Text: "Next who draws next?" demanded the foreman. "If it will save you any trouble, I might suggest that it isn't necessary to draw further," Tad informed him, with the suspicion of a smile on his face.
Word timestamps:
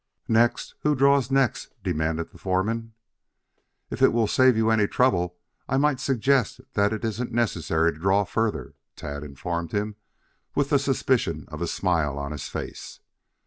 "Next 0.27 0.73
who 0.79 0.95
draws 0.95 1.29
next?" 1.29 1.75
demanded 1.83 2.31
the 2.31 2.39
foreman. 2.39 2.93
"If 3.91 4.01
it 4.01 4.11
will 4.11 4.25
save 4.25 4.57
you 4.57 4.71
any 4.71 4.87
trouble, 4.87 5.35
I 5.69 5.77
might 5.77 5.99
suggest 5.99 6.59
that 6.73 6.91
it 6.91 7.05
isn't 7.05 7.31
necessary 7.31 7.93
to 7.93 7.99
draw 7.99 8.23
further," 8.23 8.73
Tad 8.95 9.21
informed 9.23 9.73
him, 9.73 9.97
with 10.55 10.71
the 10.71 10.79
suspicion 10.79 11.45
of 11.49 11.61
a 11.61 11.67
smile 11.67 12.17
on 12.17 12.31
his 12.31 12.47
face. 12.49 12.99